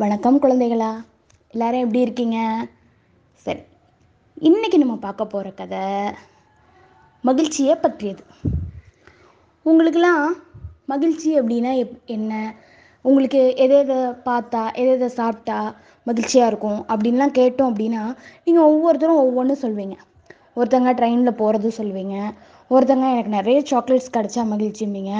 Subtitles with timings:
[0.00, 0.88] வணக்கம் குழந்தைகளா.
[1.50, 2.66] எல்லாரும் எப்படி இருக்கீங்க?
[3.32, 3.60] சரி
[4.48, 5.78] இன்னைக்கு நம்ம பார்க்க போகிற கதை
[7.24, 8.22] மகிழ்ச்சியை பற்றியது.
[9.62, 10.36] உங்களுக்கெல்லாம்
[10.86, 12.54] மகிழ்ச்சி அப்படின்னா எப் என்ன?
[13.02, 16.80] உங்களுக்கு எதை எதை பார்த்தா எதை எதை சாப்பிட்டா மகிழ்ச்சியாக இருக்கும்?
[16.88, 19.96] அப்படின்லாம் கேட்டோம் அப்படின்னா நீங்கள் ஒவ்வொருத்தரும் ஒவ்வொன்றும் சொல்வீங்க.
[20.56, 22.16] ஒருத்தங்க ட்ரெயினில் போகிறது சொல்வீங்க.
[22.70, 25.12] ஒருத்தங்க எனக்கு நிறைய சாக்லேட்ஸ் கிடைச்சா மகிழ்ச்சிம்பிங்க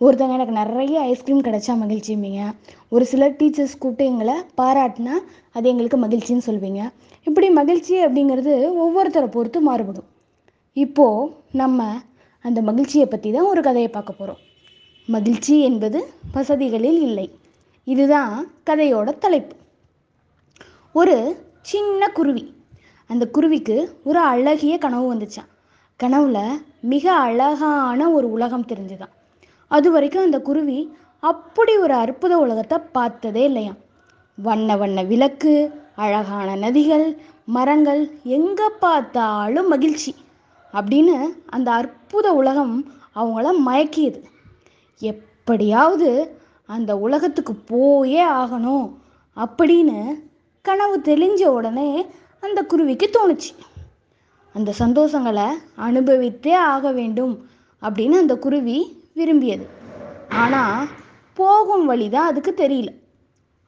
[0.00, 2.42] ஒருத்தங்க எனக்கு நிறைய ஐஸ்கிரீம் கிடைச்சா மகிழ்ச்சிம்பிங்க
[2.88, 5.14] ஒரு சில டீச்சர்ஸ் கூப்பிட்டு எங்களை பாராட்டினா
[5.52, 6.82] அது எங்களுக்கு மகிழ்ச்சின்னு சொல்வீங்க
[7.26, 8.52] இப்படி மகிழ்ச்சி அப்படிங்கிறது
[8.84, 10.08] ஒவ்வொருத்தரை பொறுத்து மாறுபடும்.
[10.76, 11.82] இப்போது நம்ம
[12.44, 14.40] அந்த மகிழ்ச்சியை பற்றி தான் ஒரு கதையை பார்க்க போகிறோம்
[15.08, 15.98] மகிழ்ச்சி என்பது
[16.32, 17.26] வசதிகளில் இல்லை.
[17.86, 18.34] இதுதான்
[18.70, 19.54] கதையோட தலைப்பு.
[20.94, 21.16] ஒரு
[21.62, 22.44] சின்ன குருவி.
[23.06, 25.50] அந்த குருவிக்கு ஒரு அழகிய கனவு வந்துச்சான்
[26.00, 26.38] கனவுல
[26.82, 29.12] மிக அழகான ஒரு உலகம் தெரிஞ்சுதான்.
[29.68, 33.78] அது வரைக்கும் அந்த குருவி அப்படி ஒரு அற்புத உலகத்தை பார்த்ததே இல்லையாம்.
[34.34, 35.52] வண்ண வண்ண விளக்கு
[35.96, 40.14] அழகான நதிகள் மரங்கள் எங்கே பார்த்தாலும் மகிழ்ச்சி
[40.72, 41.16] அப்படின்னு
[41.46, 42.84] அந்த அற்புத உலகம்
[43.16, 44.20] அவங்கள மயக்கியது.
[44.98, 46.10] எப்படியாவது
[46.66, 48.92] அந்த உலகத்துக்கு போயே ஆகணும்
[49.36, 49.98] அப்படின்னு
[50.62, 52.06] கனவு தெளிஞ்ச உடனே
[52.40, 53.52] அந்த குருவிக்கு தோணுச்சு.
[54.54, 55.46] அந்த சந்தோஷங்களை
[55.86, 57.34] அனுபவித்தே ஆக வேண்டும்
[57.82, 58.78] அப்படின்னு அந்த குருவி
[59.14, 59.66] விரும்பியது.
[60.42, 60.88] ஆனால்
[61.38, 62.90] போகும் வழி தான் அதுக்கு தெரியல.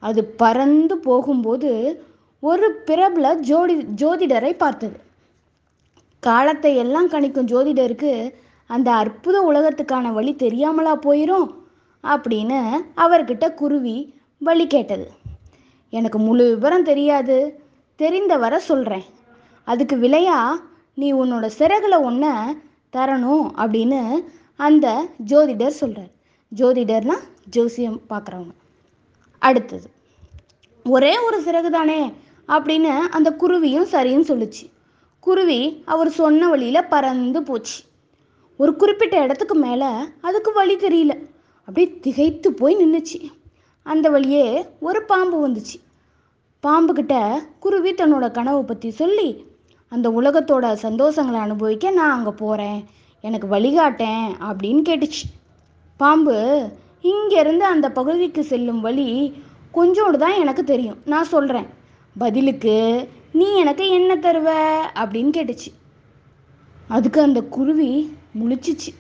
[0.03, 1.71] அது பறந்து போகும்போது
[2.43, 4.97] ஒரு பிரபல ஜோடி ஜோதிடரை பார்த்தது.
[6.23, 8.13] காலத்தை எல்லாம் கணிக்கும் ஜோதிடருக்கு
[8.71, 11.49] அந்த அற்புத உலகத்துக்கான வழி தெரியாமலா போயிடும்
[12.05, 12.61] அப்படின்னு
[12.97, 13.97] அவர்கிட்ட குருவி
[14.39, 15.07] வழி கேட்டது.
[15.93, 17.39] எனக்கு முழு விவரம் தெரியாது.
[18.01, 19.05] தெரிந்த வர சொல்கிறேன்
[19.67, 20.39] அதுக்கு விலையா
[20.95, 22.33] நீ உன்னோட சிறகுல ஒன்றை
[22.93, 24.01] தரணும் அப்படின்னு
[24.57, 24.87] அந்த
[25.27, 26.13] ஜோதிடர் சொல்கிறார்
[26.53, 27.17] ஜோதிடர்னா
[27.49, 28.55] ஜோசியம் பார்க்குறவங்க
[29.39, 29.89] அடுத்தது
[30.87, 32.01] ஒரே ஒரு சிறகு தானே
[32.49, 34.65] அப்படின்னு அந்த குருவியும் சரின்னு சொல்லுச்சு.
[35.21, 37.79] குருவி அவர் சொன்ன வழியில் பறந்து போச்சு.
[38.61, 39.89] ஒரு குறிப்பிட்ட இடத்துக்கு மேலே
[40.21, 41.15] அதுக்கு வழி தெரியல.
[41.69, 43.19] அப்படியே திகைத்து போய் நின்றுச்சு
[43.87, 44.47] அந்த வழியே
[44.81, 45.79] ஒரு பாம்பு வந்துச்சு.
[46.65, 47.15] பாம்புக்கிட்ட
[47.59, 49.29] குருவி தன்னோட கனவை பற்றி சொல்லி
[49.95, 52.85] அந்த உலகத்தோட சந்தோஷங்களை அனுபவிக்க நான் அங்கே போகிறேன்
[53.21, 55.25] எனக்கு வழிகாட்டேன் அப்படின்னு கேட்டுச்சு.
[55.97, 56.37] பாம்பு
[57.03, 59.09] இங்கேருந்து அந்த பகுதிக்கு செல்லும் வழி
[59.75, 60.99] கொஞ்சோண்டு தான் எனக்கு தெரியும்.
[61.05, 61.67] நான் சொல்கிறேன்
[62.19, 64.49] பதிலுக்கு நீ எனக்கு என்ன தருவ?
[64.95, 65.71] அப்படின்னு கேட்டுச்சு.
[66.89, 68.91] அதுக்கு அந்த குருவி முழிச்சிச்சு.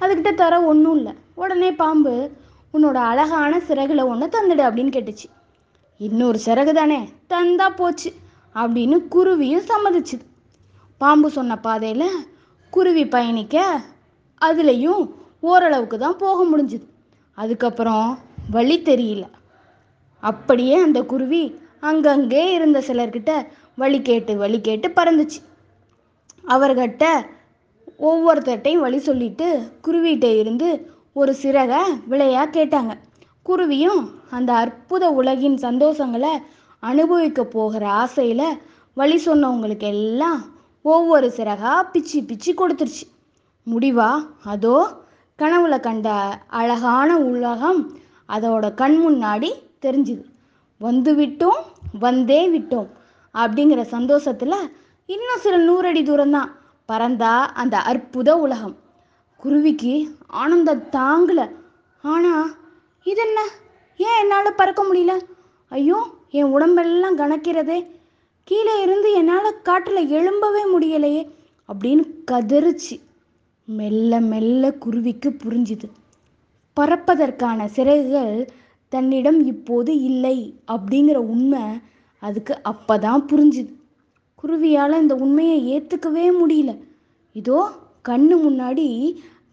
[0.00, 1.14] அதுக்கிட்ட தர ஒன்றும் இல்லை.
[1.34, 2.30] உடனே பாம்பு
[2.74, 5.28] உன்னோட அழகான சிறகுல ஒன்று தந்துடு அப்படின்னு கேட்டுச்சு.
[5.98, 8.12] இன்னொரு சிறகு தானே தந்தா போச்சு
[8.54, 10.26] அப்படின்னு குருவியும் சம்மதிச்சுது.
[11.00, 12.08] பாம்பு சொன்ன பாதையில்
[12.72, 13.56] குருவி பயணிக்க
[14.40, 15.02] அதுலேயும்
[15.40, 16.86] ஓரளவுக்கு தான் போக முடிஞ்சுது.
[17.38, 18.18] அதுக்கப்புறம்
[18.50, 19.24] வழி தெரியல.
[20.22, 21.42] அப்படியே அந்த குருவி
[21.80, 23.32] அங்கங்கே இருந்த சிலர்கிட்ட
[23.74, 25.40] வழி கேட்டு வழி கேட்டு பறந்துச்சு.
[26.44, 27.04] அவர்கிட்ட
[28.08, 29.46] ஒவ்வொருத்தர்கிட்டையும் வழி சொல்லிட்டு
[29.86, 30.68] குருவிகிட்ட இருந்து
[31.12, 32.92] ஒரு சிறகை விலையா கேட்டாங்க.
[33.46, 36.32] குருவியும் அந்த அற்புத உலகின் சந்தோஷங்களை
[36.82, 38.48] அனுபவிக்க போகிற ஆசையில்
[38.96, 40.40] வழி சொன்னவங்களுக்கு எல்லாம்
[40.82, 43.06] ஒவ்வொரு சிறகா பிச்சு பிச்சு கொடுத்துருச்சு.
[43.70, 44.28] முடிவா?
[44.44, 44.92] அதோ
[45.38, 46.08] கனவுல கண்ட
[46.46, 49.52] அழகான உலகம் அதோட கண் முன்னாடி
[49.82, 50.24] தெரிஞ்சுது.
[50.78, 51.60] வந்து விட்டோம்
[51.98, 52.88] வந்தே விட்டோம்
[53.34, 54.72] அப்படிங்கிற சந்தோஷத்தில்
[55.06, 56.50] இன்னும் சில நூறடி தூரம்தான்
[56.88, 58.76] பறந்தா அந்த அற்புத உலகம்.
[59.36, 61.50] குருவிக்கு ஆனந்தம் தாங்கலை.
[62.02, 62.50] ஆனால்
[63.02, 63.40] இதென்ன?
[63.96, 65.20] ஏன் என்னால் பறக்க முடியல?
[65.68, 65.98] ஐயோ
[66.30, 67.78] என் உடம்பெல்லாம் கணக்கிறதே
[68.48, 71.22] கீழே இருந்து என்னால் காட்டில் எழும்பவே முடியலையே
[71.68, 72.96] அப்படின்னு கதறிச்சு.
[73.68, 75.86] மெல்ல மெல்ல குருவிக்கு புரிஞ்சுது.
[76.76, 78.48] பறப்பதற்கான சிறகுகள்
[78.92, 81.64] தன்னிடம் இப்போது இல்லை அப்படிங்கிற உண்மை
[82.22, 83.72] அதுக்கு அப்பதான் புரிஞ்சுது.
[84.34, 86.72] குருவியால் இந்த உண்மையை ஏற்றுக்கவே முடியல.
[87.32, 87.60] இதோ
[88.08, 88.88] கண்ணு முன்னாடி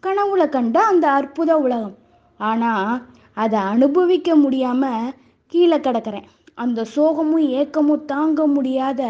[0.04, 1.98] கனவுல கண்ட அந்த அற்புத உலகம்.
[2.38, 5.14] ஆனால் அதை அனுபவிக்க முடியாமல்
[5.48, 6.30] கீழே கிடக்கிறேன்.
[6.58, 9.02] அந்த சோகமும் ஏக்கமும் தாங்க முடியாத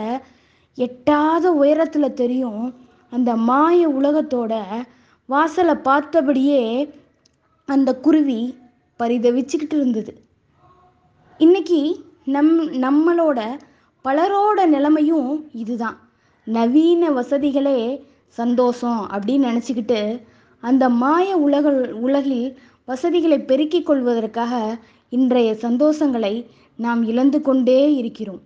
[0.78, 2.64] எட்டாத உயரத்தில் தெரியும்
[3.10, 4.54] அந்த மாய உலகத்தோட
[5.30, 6.62] வாசலை பார்த்தபடியே
[7.69, 8.40] அந்த குருவி
[9.00, 10.14] பரிதவிச்சுக்கிட்டு இருந்தது.
[11.40, 11.80] இன்னைக்கு
[12.25, 12.52] நம்
[12.86, 13.40] நம்மளோட
[14.06, 15.98] பலரோட நிலைமையும் இதுதான்.
[16.48, 17.80] நவீன வசதிகளே
[18.28, 20.02] சந்தோஷம் அப்படின்னு நினச்சிக்கிட்டு
[20.64, 21.72] அந்த மாய உலக
[22.06, 22.48] உலகில்
[22.86, 24.54] வசதிகளை பெருக்கிக் கொள்வதற்காக
[25.10, 26.34] இன்றைய சந்தோஷங்களை
[26.75, 28.42] நாம் இழந்து கொண்டே இருக்கிறோம்.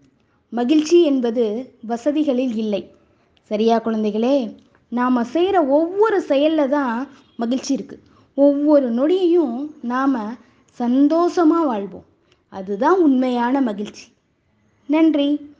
[0.49, 2.91] மகிழ்ச்சி என்பது வசதிகளில் இல்லை.
[3.43, 4.55] சரியா குழந்தைகளே?
[4.89, 7.99] நாம் செய்கிற ஒவ்வொரு செயலில் தான் மகிழ்ச்சி இருக்குது
[8.35, 10.37] ஒவ்வொரு நொடியையும் நாம்
[10.71, 12.05] சந்தோஷமாக வாழ்வோம்.
[12.49, 14.07] அதுதான் உண்மையான மகிழ்ச்சி.
[14.85, 15.55] நன்றி.